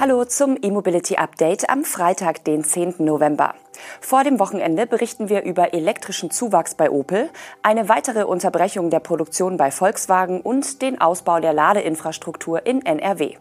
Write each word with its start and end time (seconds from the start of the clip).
Hallo 0.00 0.24
zum 0.24 0.56
E-Mobility 0.62 1.16
Update 1.16 1.68
am 1.68 1.82
Freitag, 1.82 2.44
den 2.44 2.62
10. 2.62 2.94
November. 2.98 3.56
Vor 4.00 4.22
dem 4.22 4.38
Wochenende 4.38 4.86
berichten 4.86 5.28
wir 5.28 5.42
über 5.42 5.74
elektrischen 5.74 6.30
Zuwachs 6.30 6.76
bei 6.76 6.88
Opel, 6.88 7.28
eine 7.64 7.88
weitere 7.88 8.22
Unterbrechung 8.22 8.90
der 8.90 9.00
Produktion 9.00 9.56
bei 9.56 9.72
Volkswagen 9.72 10.40
und 10.40 10.82
den 10.82 11.00
Ausbau 11.00 11.40
der 11.40 11.52
Ladeinfrastruktur 11.52 12.64
in 12.64 12.86
NRW. 12.86 13.38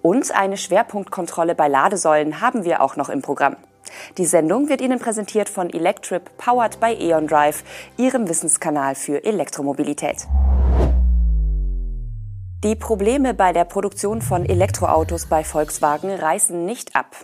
Und 0.00 0.34
eine 0.34 0.56
Schwerpunktkontrolle 0.56 1.54
bei 1.54 1.68
Ladesäulen 1.68 2.40
haben 2.40 2.64
wir 2.64 2.80
auch 2.80 2.96
noch 2.96 3.10
im 3.10 3.20
Programm. 3.20 3.56
Die 4.16 4.24
Sendung 4.24 4.70
wird 4.70 4.80
Ihnen 4.80 5.00
präsentiert 5.00 5.50
von 5.50 5.68
Electrip, 5.68 6.38
powered 6.38 6.80
by 6.80 6.94
E.ON 6.98 7.26
Drive, 7.26 7.62
Ihrem 7.98 8.30
Wissenskanal 8.30 8.94
für 8.94 9.22
Elektromobilität. 9.24 10.26
Die 12.64 12.74
Probleme 12.74 13.34
bei 13.34 13.52
der 13.52 13.62
Produktion 13.62 14.20
von 14.20 14.44
Elektroautos 14.44 15.26
bei 15.26 15.44
Volkswagen 15.44 16.10
reißen 16.10 16.66
nicht 16.66 16.96
ab. 16.96 17.14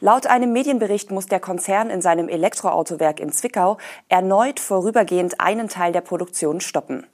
Laut 0.00 0.26
einem 0.26 0.52
Medienbericht 0.52 1.10
muss 1.10 1.24
der 1.24 1.40
Konzern 1.40 1.88
in 1.88 2.02
seinem 2.02 2.28
Elektroautowerk 2.28 3.18
in 3.18 3.32
Zwickau 3.32 3.78
erneut 4.10 4.60
vorübergehend 4.60 5.40
einen 5.40 5.70
Teil 5.70 5.92
der 5.92 6.02
Produktion 6.02 6.60
stoppen. 6.60 7.06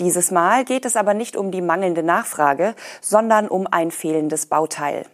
Dieses 0.00 0.32
Mal 0.32 0.64
geht 0.64 0.84
es 0.84 0.96
aber 0.96 1.14
nicht 1.14 1.36
um 1.36 1.52
die 1.52 1.62
mangelnde 1.62 2.02
Nachfrage, 2.02 2.74
sondern 3.00 3.46
um 3.46 3.68
ein 3.70 3.92
fehlendes 3.92 4.46
Bauteil. 4.46 5.06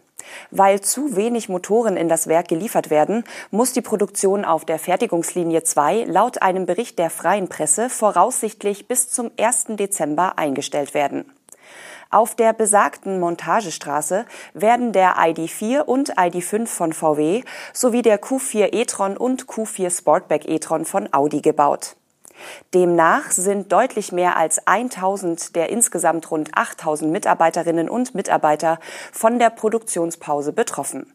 Weil 0.49 0.81
zu 0.81 1.15
wenig 1.15 1.49
Motoren 1.49 1.97
in 1.97 2.09
das 2.09 2.25
Werk 2.25 2.47
geliefert 2.47 2.89
werden, 2.89 3.25
muss 3.51 3.73
die 3.73 3.81
Produktion 3.81 4.43
auf 4.43 4.65
der 4.65 4.79
Fertigungslinie 4.79 5.61
2 5.61 6.05
laut 6.05 6.41
einem 6.41 6.65
Bericht 6.65 6.97
der 6.97 7.11
freien 7.11 7.47
Presse 7.47 7.91
voraussichtlich 7.91 8.87
bis 8.87 9.07
zum 9.07 9.29
1. 9.39 9.65
Dezember 9.77 10.39
eingestellt 10.39 10.95
werden. 10.95 11.31
Auf 12.09 12.35
der 12.35 12.53
besagten 12.53 13.19
Montagestraße 13.19 14.25
werden 14.53 14.93
der 14.93 15.17
ID4 15.17 15.81
und 15.81 16.17
ID5 16.17 16.65
von 16.67 16.93
VW 16.93 17.43
sowie 17.73 18.01
der 18.01 18.21
Q4 18.21 18.73
e-tron 18.73 19.17
und 19.17 19.45
Q4 19.45 19.95
Sportback 19.95 20.47
e-tron 20.47 20.85
von 20.85 21.11
Audi 21.13 21.41
gebaut. 21.41 21.97
Demnach 22.73 23.31
sind 23.31 23.71
deutlich 23.71 24.11
mehr 24.11 24.37
als 24.37 24.65
1000 24.67 25.55
der 25.55 25.69
insgesamt 25.69 26.29
rund 26.31 26.51
8000 26.53 27.11
Mitarbeiterinnen 27.11 27.89
und 27.89 28.15
Mitarbeiter 28.15 28.79
von 29.11 29.39
der 29.39 29.49
Produktionspause 29.49 30.53
betroffen. 30.53 31.11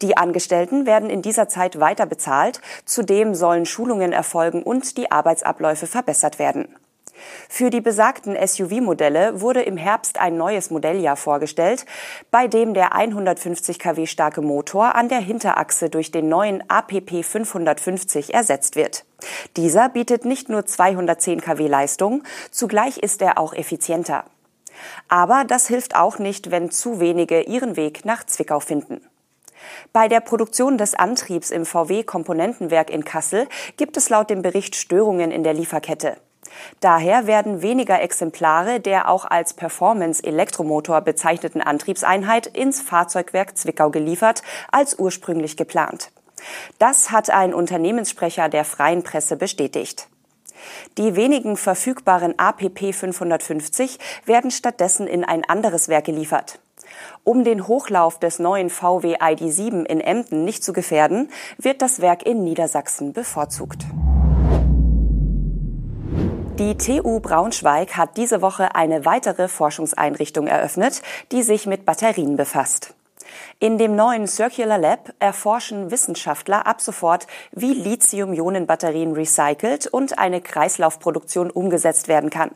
Die 0.00 0.16
Angestellten 0.16 0.86
werden 0.86 1.10
in 1.10 1.22
dieser 1.22 1.48
Zeit 1.48 1.80
weiter 1.80 2.06
bezahlt, 2.06 2.60
zudem 2.84 3.34
sollen 3.34 3.66
Schulungen 3.66 4.12
erfolgen 4.12 4.62
und 4.62 4.96
die 4.96 5.10
Arbeitsabläufe 5.10 5.88
verbessert 5.88 6.38
werden. 6.38 6.68
Für 7.48 7.70
die 7.70 7.80
besagten 7.80 8.36
SUV-Modelle 8.36 9.40
wurde 9.40 9.62
im 9.62 9.76
Herbst 9.76 10.18
ein 10.18 10.36
neues 10.36 10.70
Modelljahr 10.70 11.16
vorgestellt, 11.16 11.86
bei 12.30 12.48
dem 12.48 12.74
der 12.74 12.94
150 12.94 13.78
kW 13.78 14.06
starke 14.06 14.42
Motor 14.42 14.94
an 14.94 15.08
der 15.08 15.20
Hinterachse 15.20 15.90
durch 15.90 16.10
den 16.10 16.28
neuen 16.28 16.62
APP 16.68 17.24
550 17.24 18.34
ersetzt 18.34 18.76
wird. 18.76 19.04
Dieser 19.56 19.88
bietet 19.88 20.24
nicht 20.24 20.48
nur 20.48 20.66
210 20.66 21.40
kW 21.40 21.66
Leistung, 21.66 22.22
zugleich 22.50 22.98
ist 22.98 23.22
er 23.22 23.38
auch 23.38 23.54
effizienter. 23.54 24.24
Aber 25.08 25.44
das 25.44 25.68
hilft 25.68 25.96
auch 25.96 26.18
nicht, 26.18 26.50
wenn 26.50 26.70
zu 26.70 27.00
wenige 27.00 27.42
ihren 27.42 27.76
Weg 27.76 28.04
nach 28.04 28.24
Zwickau 28.24 28.60
finden. 28.60 29.00
Bei 29.92 30.08
der 30.08 30.20
Produktion 30.20 30.78
des 30.78 30.94
Antriebs 30.94 31.50
im 31.50 31.64
VW-Komponentenwerk 31.64 32.90
in 32.90 33.04
Kassel 33.04 33.48
gibt 33.76 33.96
es 33.96 34.10
laut 34.10 34.30
dem 34.30 34.42
Bericht 34.42 34.76
Störungen 34.76 35.30
in 35.30 35.42
der 35.42 35.54
Lieferkette. 35.54 36.18
Daher 36.80 37.26
werden 37.26 37.62
weniger 37.62 38.00
Exemplare 38.00 38.80
der 38.80 39.08
auch 39.08 39.24
als 39.24 39.54
Performance-Elektromotor 39.54 41.00
bezeichneten 41.00 41.60
Antriebseinheit 41.60 42.46
ins 42.46 42.80
Fahrzeugwerk 42.80 43.56
Zwickau 43.56 43.90
geliefert 43.90 44.42
als 44.70 44.98
ursprünglich 44.98 45.56
geplant. 45.56 46.10
Das 46.78 47.10
hat 47.10 47.30
ein 47.30 47.54
Unternehmenssprecher 47.54 48.48
der 48.48 48.64
freien 48.64 49.02
Presse 49.02 49.36
bestätigt. 49.36 50.08
Die 50.98 51.16
wenigen 51.16 51.56
verfügbaren 51.56 52.38
APP 52.38 52.94
550 52.94 53.98
werden 54.24 54.50
stattdessen 54.50 55.06
in 55.06 55.24
ein 55.24 55.44
anderes 55.44 55.88
Werk 55.88 56.06
geliefert. 56.06 56.58
Um 57.24 57.44
den 57.44 57.66
Hochlauf 57.66 58.18
des 58.18 58.38
neuen 58.38 58.70
VW 58.70 59.16
ID7 59.16 59.84
in 59.84 60.00
Emden 60.00 60.44
nicht 60.44 60.64
zu 60.64 60.72
gefährden, 60.72 61.30
wird 61.58 61.82
das 61.82 62.00
Werk 62.00 62.24
in 62.24 62.44
Niedersachsen 62.44 63.12
bevorzugt. 63.12 63.84
Die 66.58 66.78
TU 66.78 67.20
Braunschweig 67.20 67.98
hat 67.98 68.16
diese 68.16 68.40
Woche 68.40 68.74
eine 68.74 69.04
weitere 69.04 69.46
Forschungseinrichtung 69.46 70.46
eröffnet, 70.46 71.02
die 71.30 71.42
sich 71.42 71.66
mit 71.66 71.84
Batterien 71.84 72.38
befasst. 72.38 72.94
In 73.60 73.76
dem 73.76 73.94
neuen 73.94 74.26
Circular 74.26 74.78
Lab 74.78 75.12
erforschen 75.18 75.90
Wissenschaftler 75.90 76.66
ab 76.66 76.80
sofort, 76.80 77.26
wie 77.52 77.74
Lithium-Ionen-Batterien 77.74 79.12
recycelt 79.12 79.86
und 79.86 80.18
eine 80.18 80.40
Kreislaufproduktion 80.40 81.50
umgesetzt 81.50 82.08
werden 82.08 82.30
kann. 82.30 82.52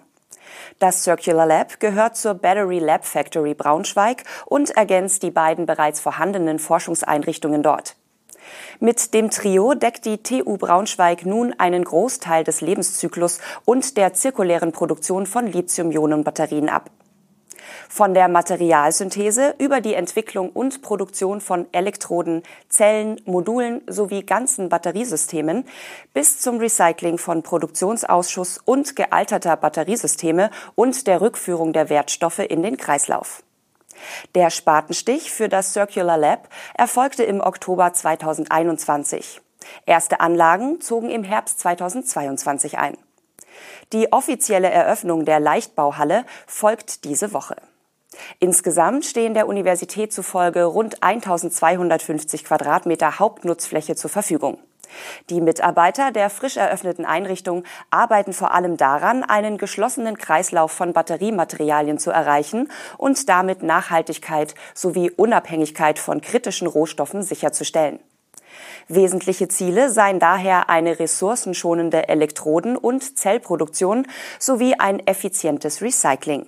Das 0.79 1.03
Circular 1.03 1.45
Lab 1.45 1.79
gehört 1.79 2.17
zur 2.17 2.33
Battery 2.33 2.79
Lab 2.79 3.05
Factory 3.05 3.53
Braunschweig 3.53 4.25
und 4.47 4.71
ergänzt 4.71 5.23
die 5.23 5.31
beiden 5.31 5.67
bereits 5.67 6.01
vorhandenen 6.01 6.59
Forschungseinrichtungen 6.59 7.63
dort. 7.63 7.97
Mit 8.79 9.15
dem 9.15 9.31
Trio 9.31 9.75
deckt 9.75 10.05
die 10.05 10.23
TU 10.23 10.57
Braunschweig 10.57 11.27
nun 11.27 11.55
einen 11.59 11.85
Großteil 11.85 12.45
des 12.45 12.61
Lebenszyklus 12.61 13.41
und 13.65 13.97
der 13.97 14.15
zirkulären 14.15 14.73
Produktion 14.73 15.27
von 15.27 15.47
Lithium-Ionen-Batterien 15.47 16.69
ab. 16.69 16.91
Von 17.89 18.15
der 18.15 18.29
Materialsynthese 18.29 19.55
über 19.59 19.81
die 19.81 19.95
Entwicklung 19.95 20.51
und 20.51 20.83
Produktion 20.83 21.41
von 21.41 21.67
Elektroden, 21.73 22.43
Zellen, 22.69 23.21
Modulen 23.25 23.83
sowie 23.89 24.23
ganzen 24.23 24.69
Batteriesystemen 24.69 25.65
bis 26.15 26.41
zum 26.41 26.59
Recycling 26.59 27.19
von 27.19 27.43
Produktionsausschuss 27.43 28.59
und 28.65 28.97
gealterter 28.97 29.57
Batteriesysteme 29.57 30.51
und 30.75 31.07
der 31.07 31.21
Rückführung 31.21 31.73
der 31.73 31.91
Wertstoffe 31.91 32.39
in 32.41 32.63
den 32.63 32.77
Kreislauf. 32.77 33.43
Der 34.35 34.51
Spatenstich 34.51 35.31
für 35.31 35.49
das 35.49 35.73
Circular 35.73 36.19
Lab 36.19 36.49
erfolgte 36.75 37.23
im 37.25 37.41
Oktober 37.41 37.93
2021. 37.93 39.41
Erste 39.87 40.21
Anlagen 40.21 40.81
zogen 40.81 41.11
im 41.11 41.25
Herbst 41.25 41.61
2022 41.61 42.79
ein. 42.79 42.97
Die 43.93 44.13
offizielle 44.13 44.71
Eröffnung 44.71 45.25
der 45.25 45.41
Leichtbauhalle 45.41 46.25
folgt 46.47 47.05
diese 47.05 47.33
Woche. 47.33 47.57
Insgesamt 48.39 49.05
stehen 49.05 49.35
der 49.35 49.49
Universität 49.49 50.13
zufolge 50.13 50.65
rund 50.65 51.03
1250 51.03 52.45
Quadratmeter 52.45 53.19
Hauptnutzfläche 53.19 53.97
zur 53.97 54.11
Verfügung. 54.11 54.59
Die 55.29 55.41
Mitarbeiter 55.41 56.11
der 56.11 56.31
frisch 56.31 56.57
eröffneten 56.57 57.05
Einrichtung 57.05 57.65
arbeiten 57.91 58.33
vor 58.33 58.53
allem 58.55 58.77
daran, 58.77 59.23
einen 59.25 59.59
geschlossenen 59.59 60.19
Kreislauf 60.19 60.73
von 60.73 60.93
Batteriematerialien 60.93 61.99
zu 61.99 62.11
erreichen 62.11 62.71
und 62.97 63.29
damit 63.29 63.63
Nachhaltigkeit 63.63 64.55
sowie 64.75 65.11
Unabhängigkeit 65.11 65.99
von 65.99 66.21
kritischen 66.21 66.67
Rohstoffen 66.67 67.23
sicherzustellen. 67.23 68.01
Wesentliche 68.89 69.49
Ziele 69.49 69.91
seien 69.91 70.19
daher 70.19 70.69
eine 70.69 70.99
ressourcenschonende 70.99 72.09
Elektroden- 72.09 72.77
und 72.77 73.19
Zellproduktion 73.19 74.07
sowie 74.39 74.75
ein 74.79 75.07
effizientes 75.07 75.81
Recycling. 75.81 76.47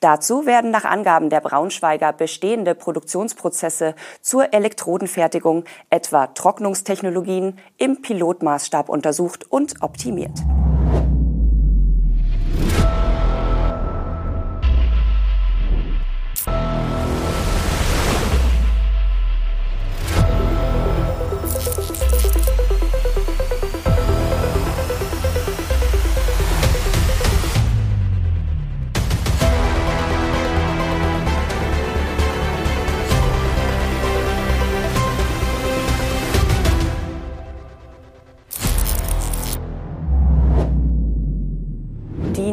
Dazu 0.00 0.46
werden 0.46 0.70
nach 0.70 0.84
Angaben 0.84 1.30
der 1.30 1.40
Braunschweiger 1.40 2.12
bestehende 2.12 2.74
Produktionsprozesse 2.74 3.94
zur 4.20 4.52
Elektrodenfertigung, 4.52 5.64
etwa 5.90 6.28
Trocknungstechnologien, 6.28 7.58
im 7.78 8.02
Pilotmaßstab 8.02 8.88
untersucht 8.88 9.50
und 9.50 9.82
optimiert. 9.82 10.38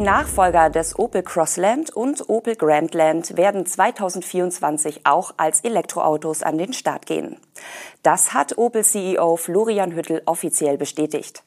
Nachfolger 0.04 0.68
des 0.68 0.98
Opel 0.98 1.22
Crossland 1.22 1.88
und 1.88 2.28
Opel 2.28 2.56
Grandland 2.56 3.38
werden 3.38 3.64
2024 3.64 5.06
auch 5.06 5.32
als 5.38 5.62
Elektroautos 5.62 6.42
an 6.42 6.58
den 6.58 6.74
Start 6.74 7.06
gehen. 7.06 7.38
Das 8.02 8.34
hat 8.34 8.58
Opel 8.58 8.84
CEO 8.84 9.36
Florian 9.36 9.92
Hüttel 9.92 10.20
offiziell 10.26 10.76
bestätigt. 10.76 11.42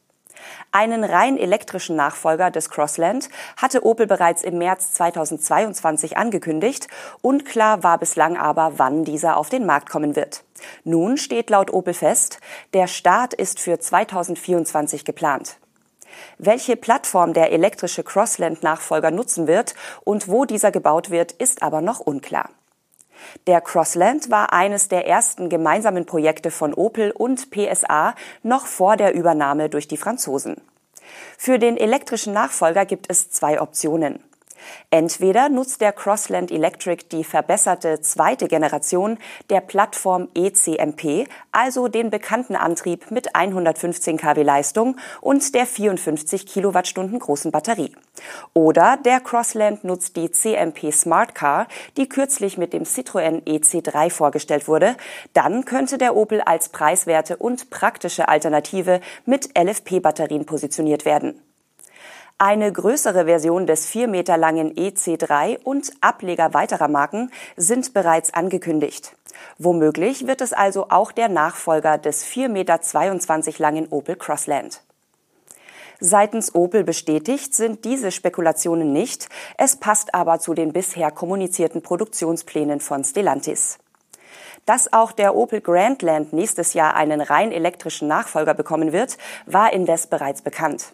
Einen 0.72 1.04
rein 1.04 1.38
elektrischen 1.38 1.94
Nachfolger 1.94 2.50
des 2.50 2.68
Crossland 2.68 3.28
hatte 3.56 3.86
Opel 3.86 4.08
bereits 4.08 4.42
im 4.42 4.58
März 4.58 4.92
2022 4.94 6.16
angekündigt. 6.16 6.88
Unklar 7.22 7.84
war 7.84 7.98
bislang 7.98 8.36
aber, 8.36 8.72
wann 8.78 9.04
dieser 9.04 9.36
auf 9.36 9.50
den 9.50 9.66
Markt 9.66 9.88
kommen 9.88 10.16
wird. 10.16 10.42
Nun 10.82 11.16
steht 11.16 11.50
laut 11.50 11.72
Opel 11.72 11.94
fest, 11.94 12.40
der 12.74 12.88
Start 12.88 13.34
ist 13.34 13.60
für 13.60 13.78
2024 13.78 15.04
geplant. 15.04 15.58
Welche 16.38 16.76
Plattform 16.76 17.32
der 17.32 17.52
elektrische 17.52 18.02
Crossland-Nachfolger 18.02 19.10
nutzen 19.10 19.46
wird 19.46 19.74
und 20.04 20.28
wo 20.28 20.44
dieser 20.44 20.70
gebaut 20.70 21.10
wird, 21.10 21.32
ist 21.32 21.62
aber 21.62 21.80
noch 21.80 22.00
unklar. 22.00 22.50
Der 23.46 23.60
Crossland 23.60 24.30
war 24.30 24.52
eines 24.52 24.88
der 24.88 25.06
ersten 25.06 25.48
gemeinsamen 25.48 26.06
Projekte 26.06 26.50
von 26.50 26.74
Opel 26.74 27.10
und 27.10 27.50
PSA 27.50 28.14
noch 28.42 28.66
vor 28.66 28.96
der 28.96 29.14
Übernahme 29.14 29.68
durch 29.68 29.88
die 29.88 29.96
Franzosen. 29.96 30.56
Für 31.36 31.58
den 31.58 31.76
elektrischen 31.76 32.32
Nachfolger 32.32 32.84
gibt 32.84 33.10
es 33.10 33.30
zwei 33.30 33.60
Optionen. 33.60 34.22
Entweder 34.90 35.48
nutzt 35.48 35.80
der 35.80 35.92
Crossland 35.92 36.50
Electric 36.50 37.04
die 37.10 37.24
verbesserte 37.24 38.00
zweite 38.00 38.48
Generation 38.48 39.18
der 39.50 39.60
Plattform 39.60 40.28
ECMP, 40.34 41.28
also 41.52 41.88
den 41.88 42.10
bekannten 42.10 42.56
Antrieb 42.56 43.10
mit 43.10 43.34
115 43.34 44.16
kW 44.16 44.42
Leistung 44.42 44.96
und 45.20 45.54
der 45.54 45.66
54 45.66 46.46
Kilowattstunden 46.46 47.18
großen 47.18 47.50
Batterie. 47.50 47.94
Oder 48.54 48.96
der 48.96 49.20
Crossland 49.20 49.84
nutzt 49.84 50.16
die 50.16 50.30
CMP 50.30 50.92
Smart 50.92 51.34
Car, 51.34 51.68
die 51.96 52.08
kürzlich 52.08 52.58
mit 52.58 52.72
dem 52.72 52.84
Citroën 52.84 53.44
EC3 53.44 54.10
vorgestellt 54.10 54.68
wurde. 54.68 54.96
Dann 55.32 55.64
könnte 55.64 55.98
der 55.98 56.16
Opel 56.16 56.40
als 56.40 56.68
preiswerte 56.70 57.36
und 57.36 57.70
praktische 57.70 58.28
Alternative 58.28 59.00
mit 59.24 59.56
LFP-Batterien 59.58 60.46
positioniert 60.46 61.04
werden. 61.04 61.40
Eine 62.40 62.72
größere 62.72 63.24
Version 63.24 63.66
des 63.66 63.86
vier 63.86 64.06
Meter 64.06 64.36
langen 64.36 64.72
EC3 64.72 65.58
und 65.64 65.90
Ableger 66.00 66.54
weiterer 66.54 66.86
Marken 66.86 67.32
sind 67.56 67.92
bereits 67.94 68.32
angekündigt. 68.32 69.16
Womöglich 69.58 70.28
wird 70.28 70.40
es 70.40 70.52
also 70.52 70.86
auch 70.88 71.10
der 71.10 71.28
Nachfolger 71.28 71.98
des 71.98 72.24
4,22 72.24 72.46
Meter 72.48 73.58
langen 73.58 73.88
Opel 73.88 74.14
Crossland. 74.14 74.82
Seitens 75.98 76.54
Opel 76.54 76.84
bestätigt 76.84 77.56
sind 77.56 77.84
diese 77.84 78.12
Spekulationen 78.12 78.92
nicht. 78.92 79.28
Es 79.56 79.74
passt 79.74 80.14
aber 80.14 80.38
zu 80.38 80.54
den 80.54 80.72
bisher 80.72 81.10
kommunizierten 81.10 81.82
Produktionsplänen 81.82 82.78
von 82.78 83.02
Stellantis. 83.02 83.80
Dass 84.64 84.92
auch 84.92 85.10
der 85.10 85.34
Opel 85.34 85.60
Grandland 85.60 86.32
nächstes 86.32 86.74
Jahr 86.74 86.94
einen 86.94 87.20
rein 87.20 87.50
elektrischen 87.50 88.06
Nachfolger 88.06 88.54
bekommen 88.54 88.92
wird, 88.92 89.18
war 89.46 89.72
indes 89.72 90.06
bereits 90.06 90.42
bekannt. 90.42 90.92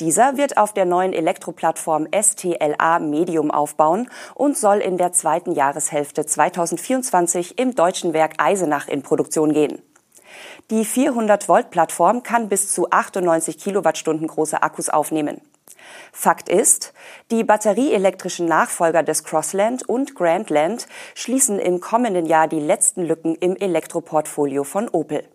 Dieser 0.00 0.36
wird 0.36 0.56
auf 0.56 0.72
der 0.72 0.84
neuen 0.84 1.12
Elektroplattform 1.12 2.08
STLA 2.14 2.98
Medium 2.98 3.50
aufbauen 3.50 4.08
und 4.34 4.56
soll 4.56 4.78
in 4.78 4.96
der 4.98 5.12
zweiten 5.12 5.52
Jahreshälfte 5.52 6.26
2024 6.26 7.58
im 7.58 7.74
deutschen 7.74 8.12
Werk 8.12 8.34
Eisenach 8.38 8.88
in 8.88 9.02
Produktion 9.02 9.52
gehen. 9.52 9.82
Die 10.70 10.84
400-Volt-Plattform 10.84 12.22
kann 12.22 12.48
bis 12.48 12.72
zu 12.72 12.90
98 12.90 13.58
Kilowattstunden 13.58 14.26
große 14.26 14.62
Akkus 14.62 14.88
aufnehmen. 14.88 15.40
Fakt 16.12 16.48
ist, 16.48 16.92
die 17.30 17.44
batterieelektrischen 17.44 18.46
Nachfolger 18.46 19.02
des 19.02 19.24
Crossland 19.24 19.88
und 19.88 20.14
Grandland 20.14 20.86
schließen 21.14 21.58
im 21.58 21.80
kommenden 21.80 22.26
Jahr 22.26 22.48
die 22.48 22.60
letzten 22.60 23.04
Lücken 23.04 23.34
im 23.36 23.56
Elektroportfolio 23.56 24.64
von 24.64 24.88
Opel. 24.88 25.28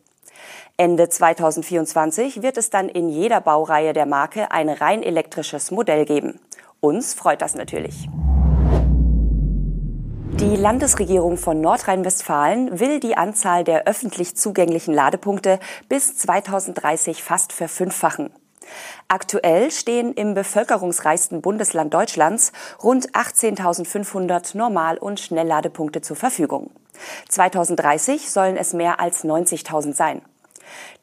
Ende 0.78 1.10
2024 1.10 2.42
wird 2.42 2.58
es 2.58 2.70
dann 2.70 2.90
in 2.90 3.10
jeder 3.10 3.42
Baureihe 3.42 3.94
der 3.94 4.06
Marke 4.06 4.52
ein 4.52 4.70
rein 4.70 5.04
elektrisches 5.04 5.72
Modell 5.72 6.06
geben. 6.06 6.40
Uns 6.80 7.14
freut 7.14 7.42
das 7.42 7.56
natürlich. 7.56 8.10
Die 10.34 10.56
Landesregierung 10.56 11.38
von 11.38 11.62
Nordrhein-Westfalen 11.62 12.80
will 12.80 13.00
die 13.00 13.16
Anzahl 13.16 13.64
der 13.64 13.86
öffentlich 13.86 14.36
zugänglichen 14.36 14.94
Ladepunkte 14.94 15.60
bis 15.88 16.18
2030 16.18 17.22
fast 17.22 17.54
verfünffachen. 17.54 18.32
Aktuell 19.08 19.70
stehen 19.70 20.14
im 20.14 20.34
bevölkerungsreichsten 20.34 21.42
Bundesland 21.42 21.94
Deutschlands 21.94 22.54
rund 22.82 23.12
18.500 23.12 24.58
Normal- 24.58 24.98
und 24.98 25.20
Schnellladepunkte 25.20 26.02
zur 26.02 26.16
Verfügung. 26.16 26.72
2030 27.30 28.32
sollen 28.32 28.58
es 28.58 28.74
mehr 28.74 29.00
als 29.00 29.24
90.000 29.24 29.94
sein. 29.94 30.22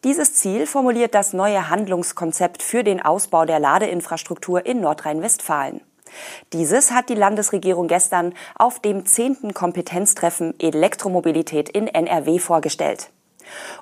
Dieses 0.04 0.34
Ziel 0.34 0.66
formuliert 0.66 1.14
das 1.14 1.32
neue 1.32 1.70
Handlungskonzept 1.70 2.62
für 2.62 2.84
den 2.84 3.02
Ausbau 3.02 3.44
der 3.44 3.60
Ladeinfrastruktur 3.60 4.64
in 4.64 4.80
Nordrhein-Westfalen. 4.80 5.80
Dieses 6.52 6.90
hat 6.90 7.08
die 7.08 7.14
Landesregierung 7.14 7.88
gestern 7.88 8.34
auf 8.54 8.80
dem 8.80 9.06
zehnten 9.06 9.54
Kompetenztreffen 9.54 10.58
Elektromobilität 10.58 11.68
in 11.68 11.86
NRW 11.86 12.38
vorgestellt. 12.38 13.10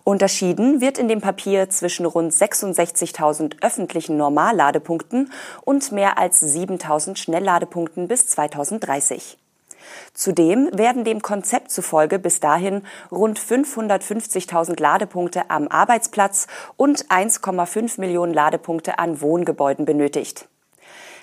Unterschieden 0.04 0.80
wird 0.80 0.98
in 0.98 1.08
dem 1.08 1.20
Papier 1.20 1.68
zwischen 1.70 2.06
rund 2.06 2.32
66.000 2.32 3.62
öffentlichen 3.62 4.16
Normalladepunkten 4.16 5.32
und 5.62 5.92
mehr 5.92 6.18
als 6.18 6.42
7.000 6.42 7.16
Schnellladepunkten 7.16 8.08
bis 8.08 8.28
2030. 8.28 9.38
Zudem 10.14 10.68
werden 10.72 11.04
dem 11.04 11.22
Konzept 11.22 11.70
zufolge 11.70 12.18
bis 12.18 12.40
dahin 12.40 12.82
rund 13.10 13.38
550.000 13.38 14.80
Ladepunkte 14.80 15.50
am 15.50 15.68
Arbeitsplatz 15.68 16.46
und 16.76 17.06
1,5 17.06 18.00
Millionen 18.00 18.34
Ladepunkte 18.34 18.98
an 18.98 19.20
Wohngebäuden 19.20 19.84
benötigt. 19.84 20.48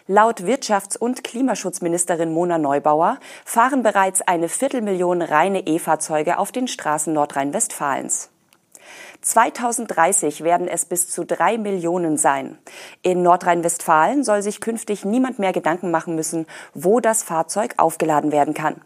Laut 0.07 0.41
Wirtschafts- 0.41 0.97
und 0.97 1.23
Klimaschutzministerin 1.23 2.33
Mona 2.33 2.57
Neubauer 2.57 3.19
fahren 3.45 3.83
bereits 3.83 4.21
eine 4.21 4.49
Viertelmillion 4.49 5.21
reine 5.21 5.65
E-Fahrzeuge 5.65 6.39
auf 6.39 6.51
den 6.51 6.67
Straßen 6.67 7.13
Nordrhein-Westfalens. 7.13 8.32
2030 9.23 10.43
werden 10.43 10.67
es 10.67 10.85
bis 10.85 11.09
zu 11.09 11.25
drei 11.25 11.57
Millionen 11.57 12.17
sein. 12.17 12.57
In 13.01 13.23
Nordrhein-Westfalen 13.23 14.23
soll 14.23 14.41
sich 14.41 14.61
künftig 14.61 15.05
niemand 15.05 15.39
mehr 15.39 15.53
Gedanken 15.53 15.91
machen 15.91 16.15
müssen, 16.15 16.45
wo 16.73 16.99
das 16.99 17.23
Fahrzeug 17.23 17.73
aufgeladen 17.77 18.31
werden 18.31 18.53
kann. 18.53 18.81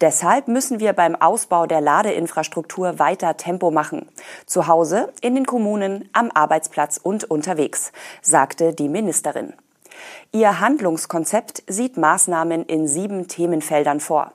Deshalb 0.00 0.48
müssen 0.48 0.80
wir 0.80 0.92
beim 0.92 1.14
Ausbau 1.14 1.66
der 1.66 1.80
Ladeinfrastruktur 1.80 2.98
weiter 2.98 3.36
Tempo 3.36 3.70
machen. 3.70 4.08
Zu 4.46 4.66
Hause, 4.66 5.12
in 5.20 5.34
den 5.34 5.46
Kommunen, 5.46 6.08
am 6.12 6.30
Arbeitsplatz 6.32 6.98
und 7.02 7.24
unterwegs, 7.24 7.92
sagte 8.20 8.74
die 8.74 8.88
Ministerin. 8.88 9.52
Ihr 10.32 10.60
Handlungskonzept 10.60 11.62
sieht 11.66 11.96
Maßnahmen 11.96 12.64
in 12.64 12.88
sieben 12.88 13.28
Themenfeldern 13.28 14.00
vor. 14.00 14.32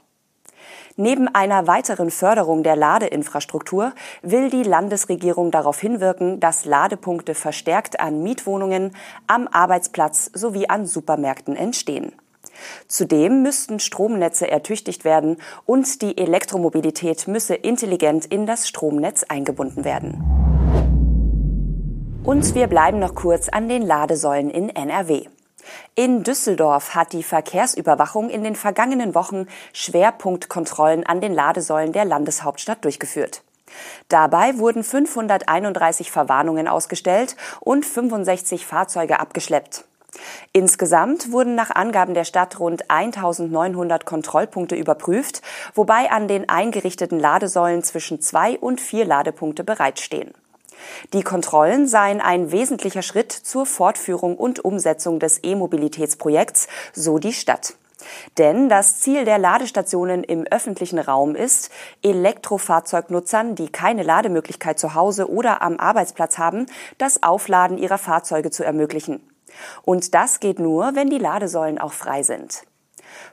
Neben 1.00 1.28
einer 1.28 1.68
weiteren 1.68 2.10
Förderung 2.10 2.64
der 2.64 2.76
Ladeinfrastruktur 2.76 3.94
will 4.24 4.50
die 4.50 4.64
Landesregierung 4.64 5.52
darauf 5.52 5.80
hinwirken, 5.80 6.40
dass 6.40 6.66
Ladepunkte 6.66 7.36
verstärkt 7.36 8.00
an 8.00 8.24
Mietwohnungen, 8.24 8.96
am 9.28 9.48
Arbeitsplatz 9.48 10.32
sowie 10.34 10.68
an 10.70 10.88
Supermärkten 10.88 11.56
entstehen. 11.56 12.14
Zudem 12.88 13.44
müssten 13.44 13.80
Stromnetze 13.80 14.50
ertüchtigt 14.50 15.06
werden 15.06 15.38
und 15.68 16.02
die 16.02 16.18
Elektromobilität 16.18 17.28
müsse 17.28 17.54
intelligent 17.54 18.26
in 18.26 18.48
das 18.48 18.68
Stromnetz 18.68 19.24
eingebunden 19.24 19.86
werden. 19.86 20.24
Und 22.24 22.56
wir 22.56 22.66
bleiben 22.66 22.98
noch 22.98 23.14
kurz 23.14 23.50
an 23.50 23.70
den 23.70 23.84
Ladesäulen 23.84 24.50
in 24.50 24.70
NRW. 24.70 25.28
In 25.96 26.24
Düsseldorf 26.24 26.96
hat 26.96 27.14
die 27.14 27.24
Verkehrsüberwachung 27.24 28.30
in 28.30 28.44
den 28.44 28.56
vergangenen 28.56 29.16
Wochen 29.16 29.48
Schwerpunktkontrollen 29.74 31.06
an 31.06 31.22
den 31.22 31.34
Ladesäulen 31.34 31.94
der 31.94 32.06
Landeshauptstadt 32.06 32.84
durchgeführt. 32.84 33.44
Dabei 34.08 34.58
wurden 34.58 34.84
531 34.84 36.12
Verwarnungen 36.12 36.68
ausgestellt 36.68 37.36
und 37.60 37.86
65 37.86 38.66
Fahrzeuge 38.66 39.20
abgeschleppt. 39.20 39.86
Insgesamt 40.54 41.32
wurden 41.32 41.56
nach 41.56 41.72
Angaben 41.72 42.14
der 42.14 42.24
Stadt 42.24 42.60
rund 42.60 42.90
1900 42.90 44.06
Kontrollpunkte 44.06 44.76
überprüft, 44.76 45.42
wobei 45.76 46.10
an 46.10 46.28
den 46.28 46.50
eingerichteten 46.50 47.20
Ladesäulen 47.20 47.84
zwischen 47.84 48.22
zwei 48.22 48.58
und 48.58 48.82
vier 48.82 49.06
Ladepunkte 49.06 49.64
bereitstehen. 49.64 50.34
Die 51.14 51.24
Kontrollen 51.24 51.88
seien 51.88 52.22
ein 52.22 52.52
wesentlicher 52.52 53.02
Schritt 53.02 53.32
zur 53.32 53.66
Fortführung 53.66 54.38
und 54.38 54.64
Umsetzung 54.64 55.20
des 55.20 55.44
E-Mobilitätsprojekts, 55.44 56.68
so 56.94 57.20
die 57.20 57.34
Stadt. 57.34 57.76
Denn 58.38 58.70
das 58.70 59.00
Ziel 59.00 59.26
der 59.26 59.38
Ladestationen 59.38 60.24
im 60.24 60.46
öffentlichen 60.46 61.00
Raum 61.00 61.36
ist, 61.36 61.72
Elektrofahrzeugnutzern, 62.04 63.56
die 63.56 63.70
keine 63.70 64.04
Lademöglichkeit 64.04 64.80
zu 64.80 64.94
Hause 64.94 65.30
oder 65.30 65.62
am 65.62 65.78
Arbeitsplatz 65.78 66.38
haben, 66.38 66.68
das 66.98 67.24
Aufladen 67.24 67.78
ihrer 67.78 67.98
Fahrzeuge 67.98 68.52
zu 68.52 68.64
ermöglichen. 68.64 69.22
Und 69.84 70.14
das 70.14 70.40
geht 70.40 70.60
nur, 70.60 70.96
wenn 70.96 71.10
die 71.10 71.18
Ladesäulen 71.18 71.80
auch 71.80 71.94
frei 71.94 72.24
sind. 72.24 72.64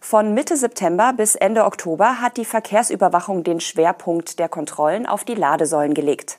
Von 0.01 0.35
Mitte 0.35 0.57
September 0.57 1.13
bis 1.15 1.35
Ende 1.35 1.65
Oktober 1.65 2.21
hat 2.21 2.37
die 2.37 2.45
Verkehrsüberwachung 2.45 3.45
den 3.45 3.61
Schwerpunkt 3.61 4.39
der 4.39 4.49
Kontrollen 4.49 5.07
auf 5.07 5.25
die 5.25 5.35
Ladesäulen 5.35 5.95
gelegt. 5.95 6.39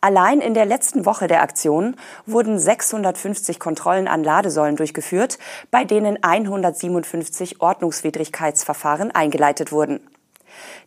Allein 0.00 0.40
in 0.40 0.54
der 0.54 0.66
letzten 0.66 1.06
Woche 1.06 1.26
der 1.26 1.42
Aktion 1.42 1.96
wurden 2.26 2.58
650 2.58 3.58
Kontrollen 3.58 4.08
an 4.08 4.22
Ladesäulen 4.22 4.76
durchgeführt, 4.76 5.38
bei 5.70 5.84
denen 5.84 6.22
157 6.22 7.60
Ordnungswidrigkeitsverfahren 7.60 9.10
eingeleitet 9.10 9.72
wurden. 9.72 10.00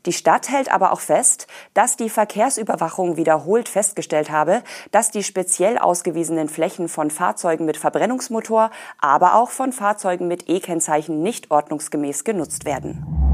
Die 0.05 0.13
Stadt 0.13 0.49
hält 0.49 0.71
aber 0.71 0.91
auch 0.91 0.99
fest, 0.99 1.47
dass 1.73 1.95
die 1.95 2.09
Verkehrsüberwachung 2.09 3.17
wiederholt 3.17 3.69
festgestellt 3.69 4.31
habe, 4.31 4.63
dass 4.91 5.11
die 5.11 5.23
speziell 5.23 5.77
ausgewiesenen 5.77 6.49
Flächen 6.49 6.87
von 6.87 7.11
Fahrzeugen 7.11 7.65
mit 7.65 7.77
Verbrennungsmotor, 7.77 8.71
aber 8.99 9.35
auch 9.35 9.49
von 9.49 9.71
Fahrzeugen 9.71 10.27
mit 10.27 10.49
E-Kennzeichen 10.49 11.21
nicht 11.21 11.51
ordnungsgemäß 11.51 12.23
genutzt 12.23 12.65
werden. 12.65 13.28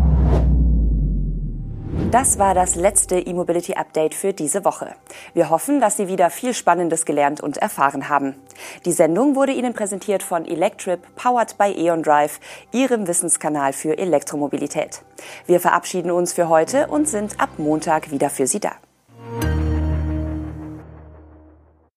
Das 2.11 2.39
war 2.39 2.53
das 2.53 2.75
letzte 2.75 3.19
E-Mobility 3.19 3.73
Update 3.73 4.13
für 4.13 4.31
diese 4.31 4.63
Woche. 4.63 4.95
Wir 5.33 5.49
hoffen, 5.49 5.81
dass 5.81 5.97
Sie 5.97 6.07
wieder 6.07 6.29
viel 6.29 6.53
Spannendes 6.53 7.05
gelernt 7.05 7.41
und 7.41 7.57
erfahren 7.57 8.09
haben. 8.09 8.35
Die 8.85 8.91
Sendung 8.91 9.35
wurde 9.35 9.51
Ihnen 9.51 9.73
präsentiert 9.73 10.23
von 10.23 10.45
Electrip, 10.45 10.99
powered 11.15 11.57
by 11.57 11.71
E.ON 11.71 12.03
Drive, 12.03 12.39
Ihrem 12.71 13.07
Wissenskanal 13.07 13.73
für 13.73 13.97
Elektromobilität. 13.97 15.01
Wir 15.45 15.59
verabschieden 15.59 16.11
uns 16.11 16.33
für 16.33 16.47
heute 16.47 16.87
und 16.87 17.09
sind 17.09 17.39
ab 17.39 17.49
Montag 17.57 18.11
wieder 18.11 18.29
für 18.29 18.47
Sie 18.47 18.59
da. 18.59 18.71